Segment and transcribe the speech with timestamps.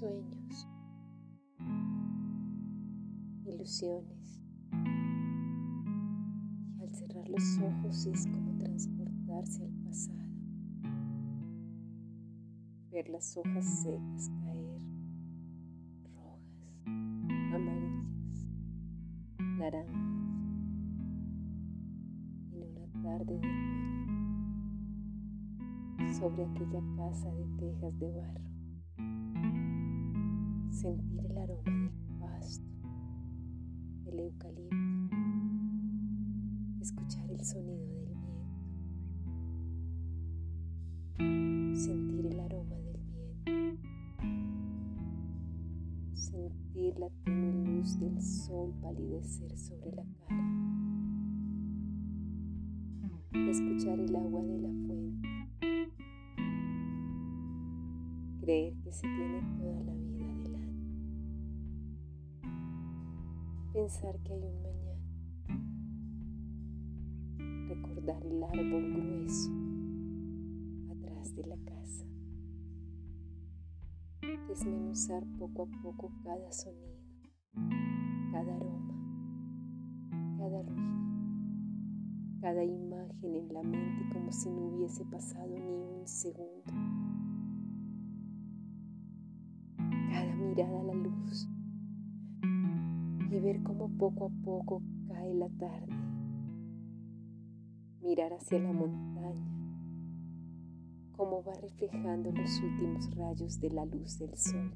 [0.00, 0.66] sueños,
[3.44, 4.40] ilusiones.
[6.78, 10.30] Y al cerrar los ojos es como transportarse al pasado,
[12.90, 14.80] ver las hojas secas caer,
[16.14, 16.40] rojas,
[17.54, 18.46] amarillas,
[19.58, 19.94] naranjas,
[22.52, 24.00] en una tarde de otoño
[26.18, 28.59] sobre aquella casa de tejas de barro
[30.80, 32.64] sentir el aroma del pasto,
[34.04, 34.76] del eucalipto,
[36.80, 38.06] escuchar el sonido del
[41.18, 43.52] viento, sentir el aroma del viento,
[46.14, 50.48] sentir la tenue luz del sol palidecer sobre la cara,
[53.50, 55.28] escuchar el agua de la fuente,
[58.40, 60.19] creer que se tiene toda la vida
[63.72, 64.98] pensar que hay un mañana,
[67.68, 69.50] recordar el árbol grueso
[70.90, 72.04] atrás de la casa,
[74.48, 76.98] desmenuzar poco a poco cada sonido,
[78.32, 78.94] cada aroma,
[80.36, 86.72] cada ruido, cada imagen en la mente como si no hubiese pasado ni un segundo,
[90.10, 91.48] cada mirada a la luz
[93.40, 95.94] ver cómo poco a poco cae la tarde.
[98.02, 99.46] Mirar hacia la montaña,
[101.12, 104.72] cómo va reflejando los últimos rayos de la luz del sol.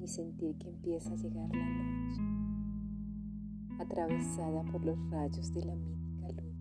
[0.00, 2.22] Y sentir que empieza a llegar la noche,
[3.78, 6.52] atravesada por los rayos de la mítica luna.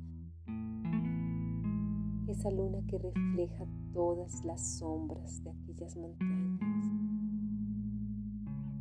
[2.28, 6.43] Esa luna que refleja todas las sombras de aquellas montañas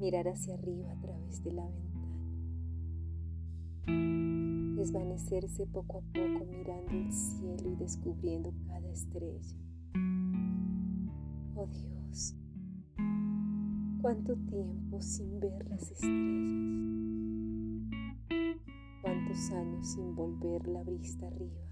[0.02, 2.26] mirar hacia arriba a través de la ventana,
[4.74, 9.56] desvanecerse poco a poco mirando el cielo y descubriendo cada estrella.
[11.54, 12.34] Oh Dios,
[14.00, 16.10] cuánto tiempo sin ver las estrellas,
[19.02, 21.62] cuántos años sin volver la vista arriba.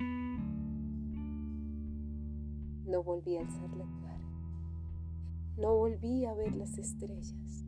[2.86, 4.30] No volví a alzar la cara,
[5.58, 7.66] no volví a ver las estrellas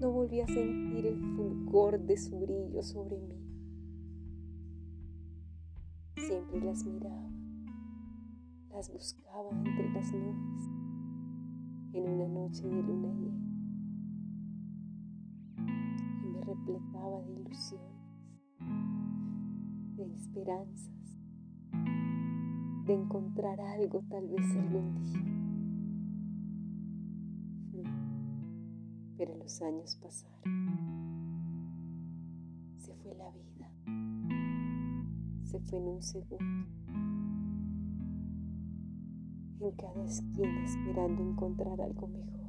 [0.00, 3.34] no volví a sentir el fulgor de su brillo sobre mí.
[6.16, 7.30] Siempre las miraba,
[8.70, 10.70] las buscaba entre las nubes,
[11.94, 13.48] en una noche de luna llena,
[16.22, 17.98] y me repletaba de ilusiones,
[19.96, 21.16] de esperanzas,
[22.86, 25.37] de encontrar algo tal vez algún día.
[29.18, 30.38] Pero los años pasaron.
[32.76, 33.68] Se fue la vida.
[35.42, 36.38] Se fue en un segundo.
[39.60, 42.46] En cada esquina esperando encontrar algo mejor.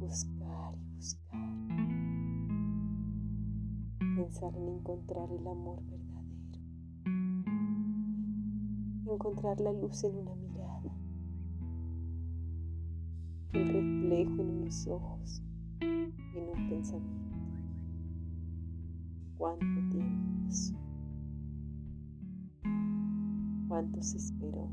[0.00, 1.56] Buscar y buscar.
[4.16, 6.58] Pensar en encontrar el amor verdadero.
[9.10, 10.52] Encontrar la luz en una mirada
[13.54, 13.76] el
[14.12, 15.42] reflejo en unos ojos,
[15.80, 16.12] en
[16.54, 17.36] un pensamiento.
[19.38, 20.74] ¿Cuánto tiempo pasó?
[23.68, 24.68] ¿Cuánto se esperó?